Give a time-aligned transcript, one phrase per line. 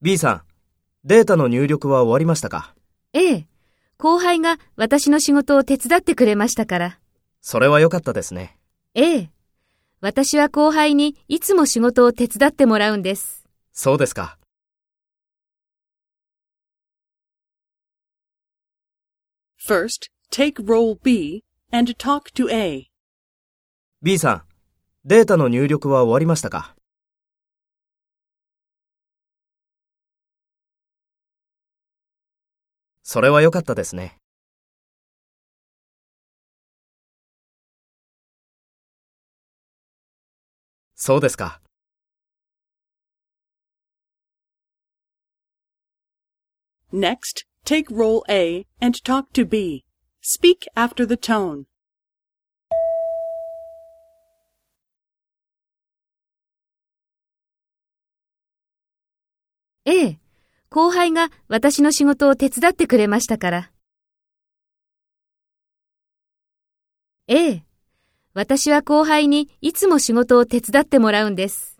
[0.00, 0.42] B さん、
[1.04, 2.74] データの入力は終わりましたか？
[3.12, 3.46] ええ。
[3.98, 6.98] 後輩が私の仕事を手伝ってくれましたから。
[7.42, 8.58] それは良かったですね。
[8.94, 9.30] ええ。
[10.00, 13.44] 私は後輩にいつも仕事を手伝ってもらうんです。
[13.74, 14.38] そうですか。
[19.62, 22.86] First, take role B and talk to A.
[24.00, 24.42] B さん、
[25.04, 26.74] データの入力は終わりましたか？
[33.02, 34.18] それは良かったですね。
[40.94, 41.60] そうですか。
[46.92, 49.84] Next, take role A and talk to B.
[50.22, 51.64] Speak after the tone.
[59.84, 60.21] ええ、
[60.72, 63.70] 後輩が私の仕事を手伝ってくれましたから。
[67.28, 67.64] ええ、
[68.32, 71.71] 私は後輩にいつも仕事を手伝ってもらうんです。